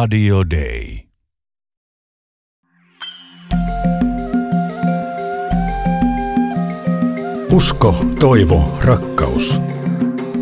[0.00, 0.98] Radio Day.
[7.52, 9.60] Usko, toivo, rakkaus.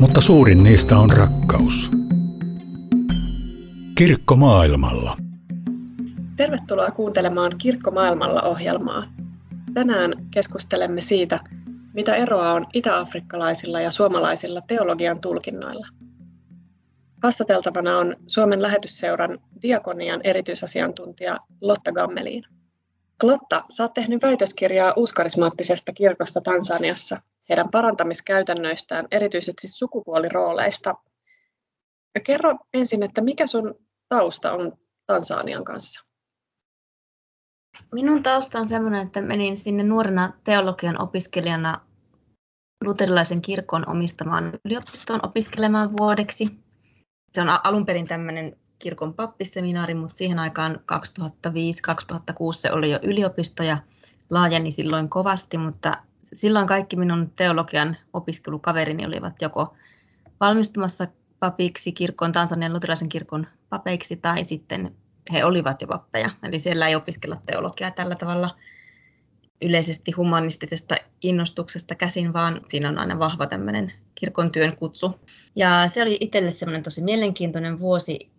[0.01, 1.91] Mutta suurin niistä on rakkaus.
[3.95, 5.17] Kirkko maailmalla.
[6.37, 9.05] Tervetuloa kuuntelemaan Kirkko maailmalla ohjelmaa.
[9.75, 11.41] Tänään keskustelemme siitä,
[11.95, 16.02] mitä eroa on itä-afrikkalaisilla ja suomalaisilla teologian tulkinnoilla.
[17.23, 22.45] Haastateltavana on Suomen lähetysseuran diakonian erityisasiantuntija Lotta Gammeliin.
[23.23, 30.95] Lotta, sä oot tehnyt väitöskirjaa uuskarismaattisesta kirkosta Tansaniassa, heidän parantamiskäytännöistään, erityisesti sukupuolirooleista.
[32.15, 33.75] Ja kerro ensin, että mikä sun
[34.09, 34.73] tausta on
[35.07, 36.05] Tansanian kanssa?
[37.93, 41.81] Minun tausta on sellainen, että menin sinne nuorena teologian opiskelijana
[42.85, 46.63] luterilaisen kirkon omistamaan yliopistoon opiskelemaan vuodeksi.
[47.33, 53.63] Se on alun perin tämmöinen kirkon pappisseminaari, mutta siihen aikaan 2005-2006 se oli jo yliopisto
[53.63, 53.79] ja
[54.31, 59.75] laajeni silloin kovasti, mutta silloin kaikki minun teologian opiskelukaverini olivat joko
[60.41, 61.07] valmistumassa
[61.39, 64.95] papiksi kirkon, Tansanian luterilaisen kirkon papeiksi tai sitten
[65.33, 66.31] he olivat jo pappeja.
[66.43, 68.57] Eli siellä ei opiskella teologiaa tällä tavalla
[69.63, 75.21] yleisesti humanistisesta innostuksesta käsin, vaan siinä on aina vahva tämmöinen kirkon työn kutsu.
[75.57, 78.31] Ja se oli itselle semmoinen tosi mielenkiintoinen vuosi,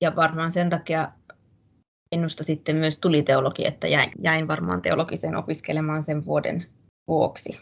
[0.00, 1.12] ja varmaan sen takia
[2.12, 6.66] ennusta sitten myös tuli teologi, että jäin, jäin varmaan teologiseen opiskelemaan sen vuoden
[7.08, 7.58] vuoksi.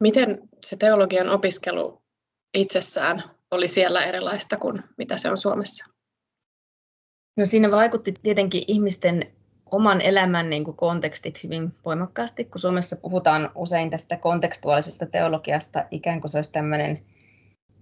[0.00, 2.02] Miten se teologian opiskelu
[2.54, 5.86] itsessään oli siellä erilaista kuin mitä se on Suomessa?
[7.36, 9.32] No siinä vaikutti tietenkin ihmisten
[9.70, 16.20] oman elämän niin kuin kontekstit hyvin voimakkaasti, kun Suomessa puhutaan usein tästä kontekstuaalisesta teologiasta, ikään
[16.20, 16.98] kuin se olisi tämmöinen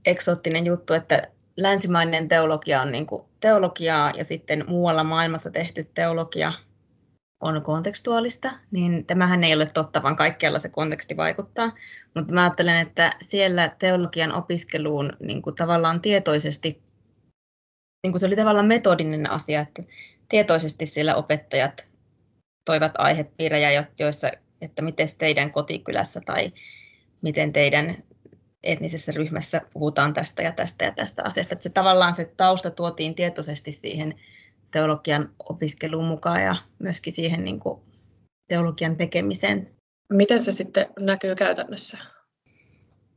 [0.07, 6.53] eksoottinen juttu, että länsimainen teologia on niin kuin teologiaa ja sitten muualla maailmassa tehty teologia
[7.41, 11.73] on kontekstuaalista, niin tämähän ei ole totta, vaan kaikkialla se konteksti vaikuttaa.
[12.15, 16.83] Mutta mä ajattelen, että siellä teologian opiskeluun niin kuin tavallaan tietoisesti,
[18.03, 19.83] niin kuin se oli tavallaan metodinen asia, että
[20.29, 21.85] tietoisesti siellä opettajat
[22.65, 26.53] toivat aihepiirejä, joissa, että miten teidän kotikylässä tai
[27.23, 27.97] miten teidän
[28.63, 31.55] etnisessä ryhmässä puhutaan tästä ja tästä ja tästä asiasta.
[31.55, 34.15] Että se tavallaan se tausta tuotiin tietoisesti siihen
[34.71, 37.81] teologian opiskeluun mukaan ja myöskin siihen niin kuin
[38.49, 39.71] teologian tekemiseen.
[40.13, 41.99] Miten se sitten näkyy käytännössä?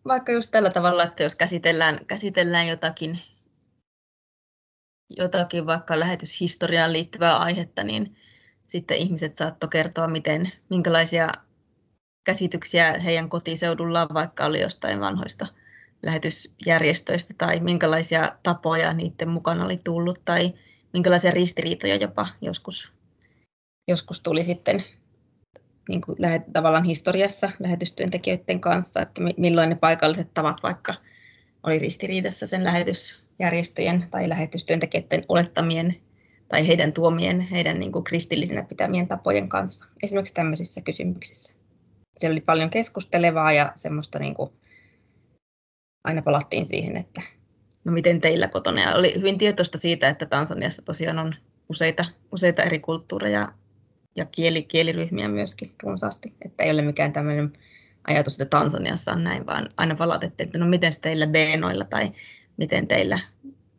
[0.06, 3.20] Vaikka just tällä tavalla, että jos käsitellään, käsitellään jotakin,
[5.10, 8.16] jotakin vaikka lähetyshistoriaan liittyvää aihetta, niin
[8.68, 11.30] sitten ihmiset saattoi kertoa, miten, minkälaisia
[12.24, 15.48] käsityksiä heidän kotiseudullaan, vaikka oli jostain vanhoista
[16.04, 20.54] lähetysjärjestöistä, tai minkälaisia tapoja niiden mukana oli tullut, tai
[20.94, 22.92] minkälaisia ristiriitoja jopa joskus,
[23.88, 24.84] joskus tuli sitten
[25.90, 30.94] niin kuin lähet, tavallaan historiassa lähetystyöntekijöiden kanssa, että milloin ne paikalliset tavat vaikka
[31.64, 32.64] oli ristiriidassa sen
[33.40, 35.96] lähetysjärjestöjen tai lähetystyöntekijöiden olettamien
[36.48, 41.60] tai heidän tuomien, heidän niin kuin kristillisinä pitämien tapojen kanssa, esimerkiksi tämmöisissä kysymyksissä
[42.20, 44.50] siellä oli paljon keskustelevaa ja semmoista niin kuin,
[46.04, 47.22] aina palattiin siihen, että
[47.84, 48.82] no miten teillä kotona.
[48.82, 51.36] Ja oli hyvin tietoista siitä, että Tansaniassa tosiaan on
[51.70, 53.52] useita, useita eri kulttuureja
[54.16, 56.34] ja kieli, kieliryhmiä myöskin runsaasti.
[56.46, 57.54] Että ei ole mikään tämmöinen
[58.08, 62.12] ajatus, että Tansaniassa on näin, vaan aina palautettiin, että no miten teillä Beenoilla tai
[62.60, 63.20] miten teillä,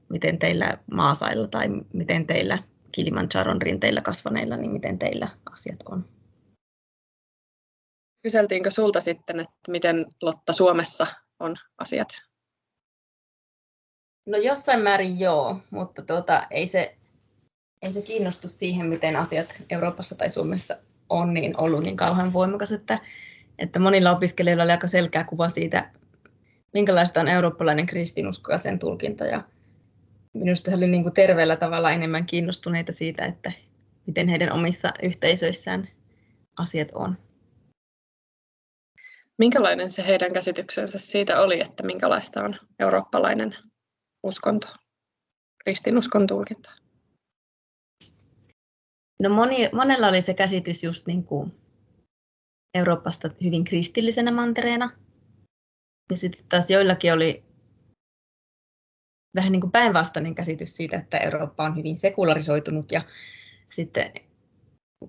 [0.08, 2.58] miten teillä Maasailla tai miten teillä
[2.92, 6.08] Kilimanjaron rinteillä kasvaneilla, niin miten teillä asiat on.
[8.22, 11.06] Kyseltiinkö sulta sitten, että miten Lotta Suomessa
[11.38, 12.08] on asiat?
[14.26, 16.96] No jossain määrin joo, mutta tuota, ei, se,
[17.82, 20.76] ei se kiinnostus siihen, miten asiat Euroopassa tai Suomessa
[21.08, 22.98] on, niin ollut niin kauhean voimakas, että,
[23.58, 25.90] että monilla opiskelijoilla oli aika selkeä kuva siitä,
[26.72, 29.24] minkälaista on eurooppalainen kristinusko ja sen tulkinta.
[29.24, 29.42] Ja
[30.32, 33.52] minusta he olivat niin terveellä tavalla enemmän kiinnostuneita siitä, että
[34.06, 35.88] miten heidän omissa yhteisöissään
[36.58, 37.14] asiat on.
[39.38, 43.56] Minkälainen se heidän käsityksensä siitä oli, että minkälaista on eurooppalainen
[44.22, 44.66] uskonto,
[45.64, 46.70] kristinuskon tulkinta?
[49.22, 51.52] No moni, monella oli se käsitys just niin kuin
[52.74, 54.90] Euroopasta hyvin kristillisenä mantereena.
[56.10, 57.44] Ja sitten taas joillakin oli
[59.34, 63.02] vähän niin kuin päinvastainen käsitys siitä, että Eurooppa on hyvin sekularisoitunut ja
[63.68, 64.12] sitten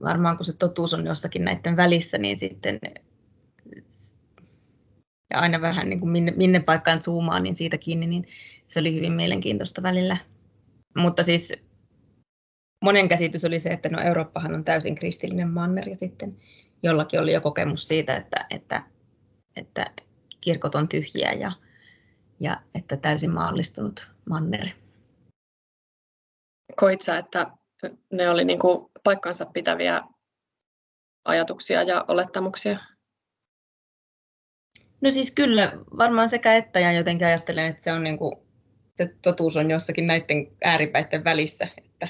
[0.03, 2.79] varmaan kun se totuus on jossakin näiden välissä, niin sitten
[5.31, 8.27] ja aina vähän niin kuin minne, minne paikkaan zoomaa, niin siitä kiinni, niin
[8.67, 10.17] se oli hyvin mielenkiintoista välillä,
[10.97, 11.53] Mutta siis
[12.83, 16.37] monen käsitys oli se, että no Eurooppahan on täysin kristillinen manner ja sitten
[16.83, 18.83] jollakin oli jo kokemus siitä, että, että,
[19.55, 19.85] että
[20.41, 21.51] kirkot on tyhjiä ja,
[22.39, 24.67] ja että täysin maallistunut manner.
[26.75, 27.51] Koit sä, että
[28.11, 30.01] ne oli niin kuin paikkansa pitäviä
[31.25, 32.77] ajatuksia ja olettamuksia?
[35.01, 38.35] No siis kyllä, varmaan sekä että ja jotenkin ajattelen, että se on niin kuin,
[38.97, 42.07] se totuus on jossakin näiden ääripäiden välissä, että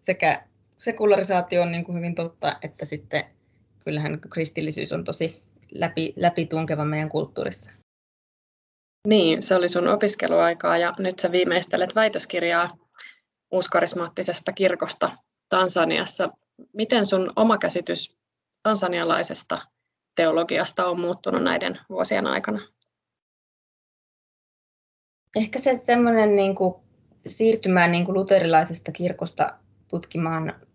[0.00, 0.46] sekä
[0.76, 3.24] sekularisaatio on niin kuin hyvin totta, että sitten
[3.84, 5.42] kyllähän kristillisyys on tosi
[5.74, 7.70] läpi, läpitunkeva meidän kulttuurissa.
[9.08, 12.78] Niin, se oli sun opiskeluaikaa ja nyt sä viimeistelet väitöskirjaa
[13.50, 15.10] uuskarismaattisesta kirkosta
[15.48, 16.28] Tansaniassa.
[16.72, 18.16] Miten sun oma käsitys
[18.62, 19.66] tansanialaisesta
[20.16, 22.60] teologiasta on muuttunut näiden vuosien aikana?
[25.36, 26.74] Ehkä se semmoinen niin kuin,
[27.28, 29.58] siirtymään niin kuin luterilaisesta kirkosta
[29.90, 30.66] tutkimaan,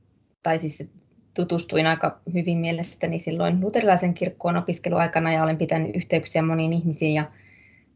[0.43, 0.89] tai siis
[1.37, 7.31] tutustuin aika hyvin mielestäni silloin luterilaisen kirkkoon opiskeluaikana ja olen pitänyt yhteyksiä moniin ihmisiin ja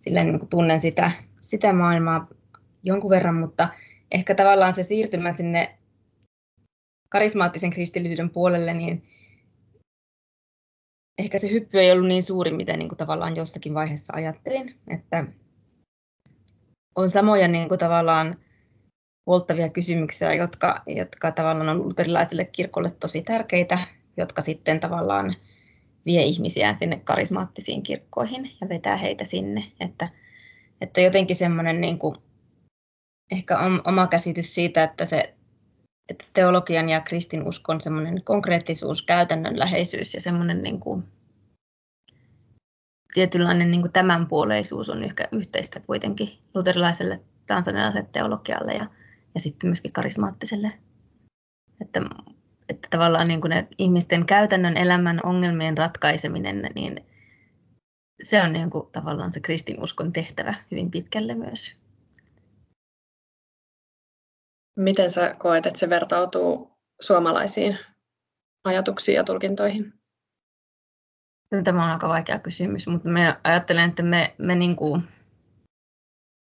[0.02, 2.28] silleen niin tunnen sitä, sitä maailmaa
[2.84, 3.68] jonkun verran, mutta
[4.12, 5.78] ehkä tavallaan se siirtymä sinne
[7.10, 9.04] karismaattisen kristillisyyden puolelle, niin
[11.18, 15.26] ehkä se hyppy ei ollut niin suuri, mitä niin kuin tavallaan jossakin vaiheessa ajattelin, että
[16.96, 18.38] on samoja niin kuin tavallaan
[19.26, 23.80] polttavia kysymyksiä, jotka, jotka tavallaan on luterilaiselle kirkolle tosi tärkeitä,
[24.18, 25.34] jotka sitten tavallaan
[26.06, 29.64] vie ihmisiä sinne karismaattisiin kirkkoihin ja vetää heitä sinne.
[29.80, 30.10] Että,
[30.82, 32.18] että jotenkin semmoinen niin kuin,
[33.32, 33.58] ehkä
[33.88, 35.34] oma käsitys siitä, että se
[36.10, 41.04] että teologian ja kristinuskon semmoinen konkreettisuus, käytännönläheisyys ja semmoinen niin kuin,
[43.14, 48.88] tietynlainen niin kuin tämänpuoleisuus on ehkä yhteistä kuitenkin luterilaiselle tansanialaiselle teologialle ja,
[49.34, 50.72] ja sitten myöskin karismaattiselle.
[51.82, 52.02] Että,
[52.70, 57.06] että tavallaan niin kuin ne ihmisten käytännön elämän ongelmien ratkaiseminen, niin
[58.24, 61.78] se on niin kuin tavallaan se kristinuskon tehtävä hyvin pitkälle myös.
[64.80, 67.78] Miten sä koet, että se vertautuu suomalaisiin
[68.64, 69.94] ajatuksiin ja tulkintoihin?
[71.52, 75.04] No, tämä on aika vaikea kysymys, mutta me ajattelen, että me, me niin kuin,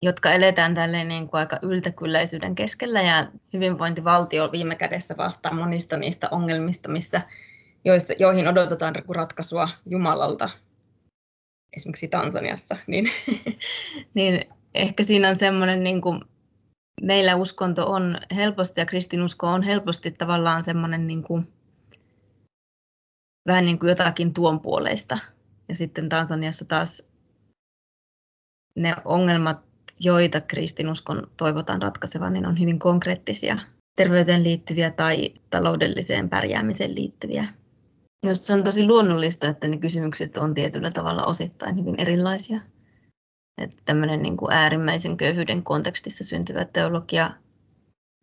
[0.02, 6.28] jotka eletään tälleen niin kuin aika yltäkylläisyyden keskellä ja hyvinvointivaltio viime kädessä vastaa monista niistä
[6.30, 7.22] ongelmista, missä,
[7.84, 10.50] joista, joihin odotetaan ratkaisua Jumalalta,
[11.76, 13.10] esimerkiksi Tansaniassa, niin,
[14.14, 14.44] niin
[14.74, 16.20] ehkä siinä on semmoinen niin kuin
[17.02, 21.52] meillä uskonto on helposti ja kristinusko on helposti tavallaan semmoinen niin kuin,
[23.46, 25.18] vähän niin kuin jotakin tuon puoleista.
[25.68, 27.02] Ja sitten Tansaniassa taas
[28.76, 29.71] ne ongelmat,
[30.02, 33.58] joita kristinuskon toivotaan ratkaisevan, niin on hyvin konkreettisia
[33.96, 37.44] terveyteen liittyviä tai taloudelliseen pärjäämiseen liittyviä.
[38.26, 42.60] Just se on tosi luonnollista, että ne kysymykset on tietyllä tavalla osittain hyvin erilaisia.
[43.58, 47.30] Että tämmöinen niin kuin äärimmäisen köyhyyden kontekstissa syntyvä teologia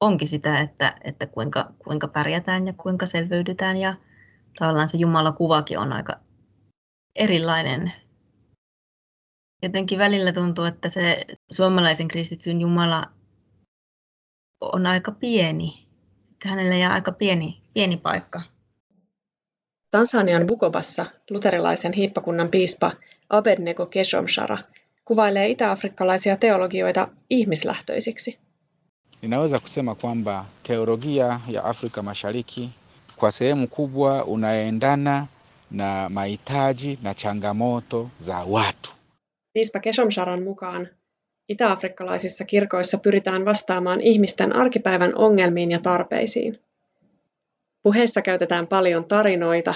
[0.02, 3.78] onkin sitä, että, että kuinka, kuinka pärjätään ja kuinka selviydytään.
[3.78, 3.96] Ja
[4.60, 6.20] tavallaan se Jumalan kuvakin on aika
[7.16, 7.92] erilainen.
[9.62, 13.06] Jotenkin välillä tuntuu, että se suomalaisen kristityn Jumala
[14.62, 15.88] on aika pieni.
[16.32, 18.42] Että hänellä jää aika pieni, pieni paikka.
[19.92, 22.92] Tansanian Bukobassa luterilaisen hiippakunnan piispa
[23.30, 24.58] Abednego Keshomshara
[25.06, 28.40] kuvailee itä-afrikkalaisia teologioita ihmislähtöisiksi.
[29.22, 32.70] Ninaweza kusema kwamba teologia ya Afrika Mashariki
[33.16, 35.28] kwa sehemu kubwa unaendana
[35.72, 38.99] na mahitaji na changamoto za watu.
[39.60, 40.88] Piispa Keshomsharan mukaan
[41.50, 46.60] itä-afrikkalaisissa kirkoissa pyritään vastaamaan ihmisten arkipäivän ongelmiin ja tarpeisiin.
[47.84, 49.74] Puheissa käytetään paljon tarinoita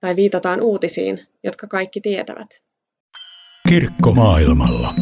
[0.00, 2.62] tai viitataan uutisiin, jotka kaikki tietävät.
[3.68, 4.94] Kirkko maailmalla.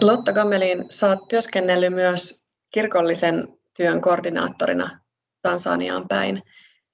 [0.00, 0.78] Lotta Gammelin,
[1.08, 5.00] oot työskennellyt myös kirkollisen työn koordinaattorina
[5.42, 6.42] Tansaniaan päin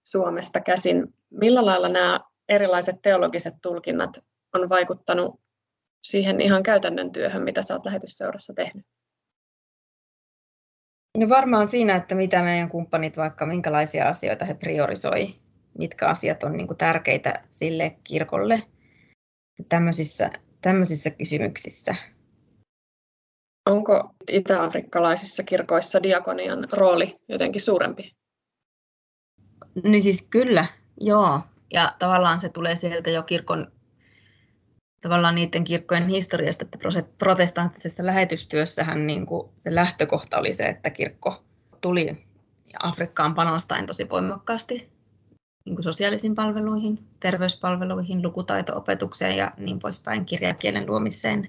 [0.02, 1.14] Suomesta käsin.
[1.30, 5.43] Millä lailla nämä erilaiset teologiset tulkinnat on vaikuttanut
[6.04, 8.86] siihen ihan käytännön työhön, mitä sä oot lähetysseurassa tehnyt?
[11.18, 15.34] No varmaan siinä, että mitä meidän kumppanit, vaikka minkälaisia asioita he priorisoi,
[15.78, 18.62] mitkä asiat on niin kuin tärkeitä sille kirkolle
[19.68, 20.30] tämmöisissä,
[20.60, 21.94] tämmöisissä kysymyksissä.
[23.66, 28.16] Onko itä-afrikkalaisissa kirkoissa diakonian rooli jotenkin suurempi?
[29.84, 30.66] Niin siis kyllä,
[31.00, 31.40] joo.
[31.72, 33.72] Ja tavallaan se tulee sieltä jo kirkon,
[35.04, 36.78] tavallaan niiden kirkkojen historiasta, että
[37.18, 41.44] protestanttisessa lähetystyössähän niin kuin se lähtökohta oli se, että kirkko
[41.80, 42.24] tuli
[42.82, 44.88] Afrikkaan panostaen tosi voimakkaasti
[45.64, 51.48] niin kuin sosiaalisiin palveluihin, terveyspalveluihin, lukutaito-opetukseen ja niin poispäin, kirjakielen luomiseen.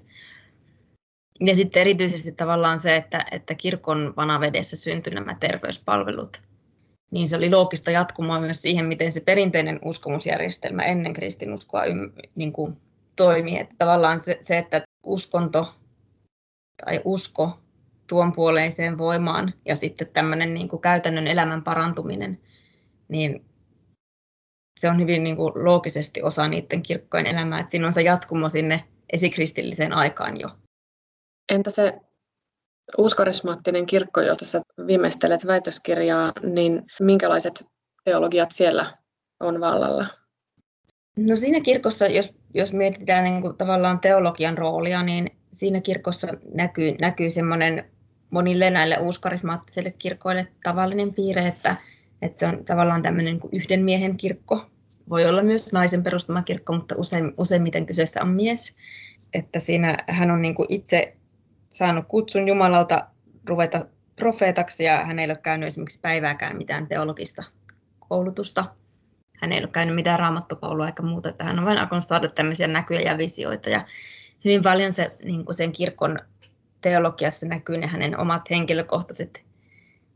[1.39, 6.41] Ja sitten erityisesti tavallaan se, että, että kirkon vanavedessä syntyi nämä terveyspalvelut,
[7.11, 11.83] niin se oli loogista jatkumoa myös siihen, miten se perinteinen uskomusjärjestelmä ennen kristinuskoa
[12.35, 12.77] niin kuin
[13.15, 13.59] toimi.
[13.59, 15.73] Että tavallaan se, se, että uskonto
[16.85, 17.59] tai usko
[18.07, 22.41] tuon puoleiseen voimaan ja sitten tämmöinen niin kuin käytännön elämän parantuminen,
[23.07, 23.45] niin
[24.79, 28.49] se on hyvin niin kuin loogisesti osa niiden kirkkojen elämää, että siinä on se jatkumo
[28.49, 30.49] sinne esikristilliseen aikaan jo.
[31.49, 31.93] Entä se
[32.97, 37.65] uuskarismaattinen kirkko, jota sä viimeistelet väitöskirjaa, niin minkälaiset
[38.03, 38.97] teologiat siellä
[39.39, 40.07] on vallalla?
[41.15, 46.95] No siinä kirkossa, jos, jos mietitään niin kuin tavallaan teologian roolia, niin siinä kirkossa näkyy,
[47.01, 47.85] näkyy semmoinen
[48.29, 51.75] monille näille uuskarismaattisille kirkoille tavallinen piirre, että,
[52.21, 54.65] että se on tavallaan tämmöinen niin yhden miehen kirkko.
[55.09, 58.75] Voi olla myös naisen perustama kirkko, mutta usein, useimmiten kyseessä on mies.
[59.33, 61.15] Että siinä hän on niin kuin itse
[61.69, 63.07] saanut kutsun Jumalalta
[63.47, 67.43] ruveta profeetaksi ja hän ei ole käynyt esimerkiksi päivääkään mitään teologista
[67.99, 68.65] koulutusta.
[69.41, 72.67] Hän ei ole käynyt mitään raamattokoulua eikä muuta, että hän on vain alkanut saada tämmöisiä
[72.67, 73.69] näkyjä ja visioita.
[73.69, 73.85] Ja
[74.45, 76.19] hyvin paljon se, niin kuin sen kirkon
[76.81, 79.45] teologiassa näkyy ne hänen omat henkilökohtaiset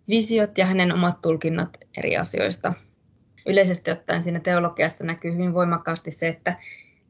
[0.07, 2.73] visiot ja hänen omat tulkinnat eri asioista.
[3.45, 6.57] Yleisesti ottaen siinä teologiassa näkyy hyvin voimakkaasti se, että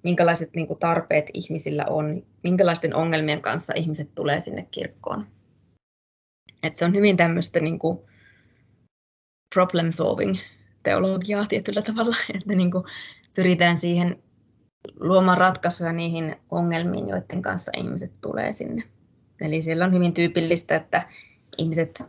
[0.04, 5.25] minkälaiset niin kuin, tarpeet ihmisillä on, minkälaisten ongelmien kanssa ihmiset tulee sinne kirkkoon.
[6.63, 7.80] Et se on hyvin tämmöistä niin
[9.54, 10.36] problem solving
[10.84, 12.84] teologiaa tietyllä tavalla, että niin kuin,
[13.36, 14.24] pyritään siihen
[15.00, 18.84] luomaan ratkaisuja niihin ongelmiin, joiden kanssa ihmiset tulee sinne.
[19.42, 21.08] Eli siellä on hyvin tyypillistä, että
[21.58, 22.04] ihmiset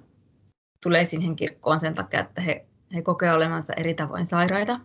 [0.82, 4.80] tulee siihen kirkkoon sen takia, että he, he kokevat olevansa eri tavoin sairaita.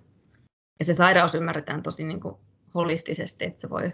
[0.79, 2.35] Ja se sairaus ymmärretään tosi niin kuin
[2.75, 3.91] holistisesti, että se voi,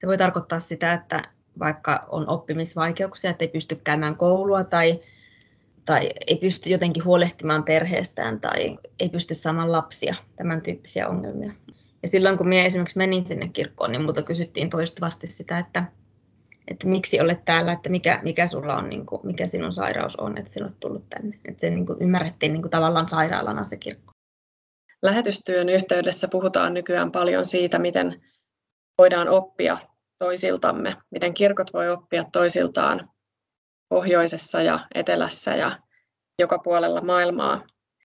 [0.00, 1.22] se voi tarkoittaa sitä, että
[1.58, 5.00] vaikka on oppimisvaikeuksia, että ei pysty käymään koulua tai,
[5.90, 11.52] tai ei pysty jotenkin huolehtimaan perheestään tai ei pysty saamaan lapsia, tämän tyyppisiä ongelmia.
[12.02, 15.84] Ja silloin kun minä esimerkiksi menin sinne kirkkoon, niin multa kysyttiin toistuvasti sitä, että,
[16.68, 20.38] että miksi olet täällä, että mikä, mikä sulla on, niin kuin, mikä sinun sairaus on,
[20.38, 21.36] että sinut tullut tänne.
[21.48, 24.12] Että se niin kuin, ymmärrettiin niin kuin, tavallaan sairaalana se kirkko.
[25.02, 28.22] Lähetystyön yhteydessä puhutaan nykyään paljon siitä, miten
[28.98, 29.78] voidaan oppia
[30.18, 33.08] toisiltamme, miten kirkot voi oppia toisiltaan
[33.90, 35.78] pohjoisessa ja etelässä ja
[36.38, 37.66] joka puolella maailmaa.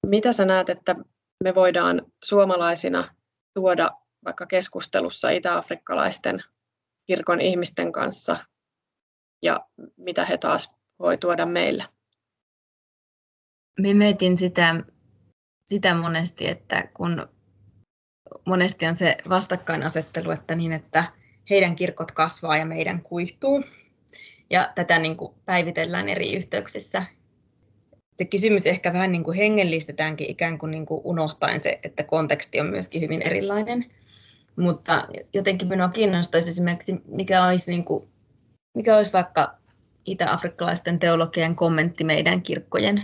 [0.06, 0.97] Mitä sä näet, että
[1.45, 3.14] me voidaan suomalaisina
[3.54, 3.90] tuoda
[4.25, 6.42] vaikka keskustelussa itä-afrikkalaisten
[7.06, 8.37] kirkon ihmisten kanssa
[9.42, 9.66] ja
[9.97, 11.85] mitä he taas voi tuoda meille?
[13.80, 14.85] Me mietin sitä
[15.66, 17.28] sitä monesti, että kun
[18.45, 21.04] monesti on se vastakkainasettelu, että niin, että
[21.50, 23.64] heidän kirkot kasvaa ja meidän kuihtuu.
[24.50, 27.03] Ja tätä niin kuin päivitellään eri yhteyksissä.
[28.19, 32.61] Se kysymys ehkä vähän niin kuin hengellistetäänkin ikään kuin, niin kuin unohtaen se, että konteksti
[32.61, 33.85] on myöskin hyvin erilainen.
[34.57, 38.09] Mutta jotenkin minua kiinnostaisi esimerkiksi, mikä olisi, niin kuin,
[38.75, 39.59] mikä olisi vaikka
[40.05, 43.03] itä-afrikkalaisten teologian kommentti meidän kirkkojen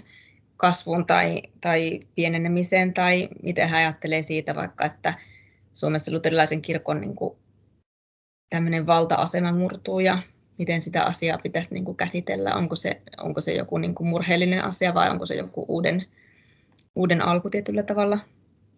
[0.56, 5.14] kasvuun tai, tai pienenemiseen, tai miten hän ajattelee siitä vaikka, että
[5.72, 7.36] Suomessa luterilaisen kirkon niin kuin,
[8.50, 10.18] tämmöinen valta-asema murtuu ja
[10.58, 12.54] miten sitä asiaa pitäisi niin kuin, käsitellä.
[12.54, 16.04] Onko se, onko se joku niin kuin, murheellinen asia vai onko se joku uuden,
[16.94, 18.18] uuden alku tietyllä tavalla.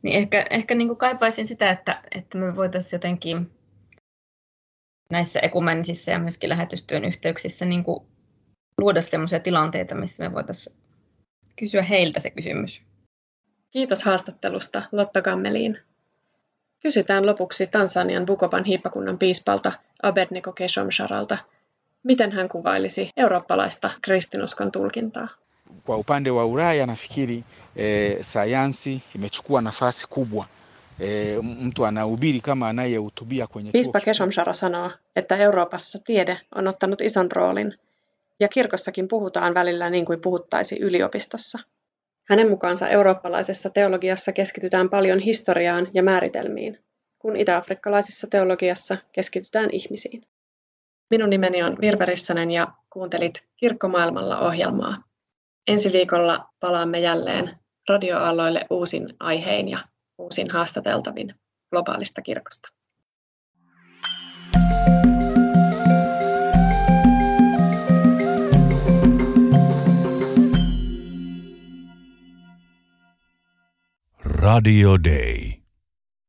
[0.02, 3.50] Niin ehkä, ehkä niin kuin kaipaisin sitä, että, että me voitaisiin jotenkin
[5.10, 8.06] näissä ekumenisissa ja myöskin lähetystyön yhteyksissä niin kuin
[8.78, 10.76] luoda sellaisia tilanteita, missä me voitaisiin
[11.56, 12.82] kysyä heiltä se kysymys.
[13.70, 15.78] Kiitos haastattelusta Lotta Gammeliin.
[16.80, 21.38] Kysytään lopuksi Tansanian Bukoban hiippakunnan piispalta Abednego Keshomsharalta,
[22.04, 25.28] miten hän kuvailisi eurooppalaista kristinuskon tulkintaa.
[25.84, 27.44] Kwa upande wa Ulaya nafikiri
[27.76, 30.46] eh, sayansi imechukua nafasi kubwa.
[31.00, 37.32] Eh, mtu anahubiri kama anayehutubia kwenye Piispa Keshomshara sanoo, että Euroopassa tiede on ottanut ison
[37.32, 37.75] roolin
[38.40, 41.58] ja kirkossakin puhutaan välillä niin kuin puhuttaisi yliopistossa.
[42.25, 46.78] Hänen mukaansa eurooppalaisessa teologiassa keskitytään paljon historiaan ja määritelmiin,
[47.18, 50.23] kun itä-afrikkalaisessa teologiassa keskitytään ihmisiin.
[51.11, 55.02] Minun nimeni on Virve Rissanen ja kuuntelit Kirkkomaailmalla ohjelmaa.
[55.66, 57.58] Ensi viikolla palaamme jälleen
[57.88, 59.78] radioaalloille uusin aihein ja
[60.18, 61.34] uusin haastateltavin
[61.70, 62.68] globaalista kirkosta.
[74.25, 75.63] Radio Day.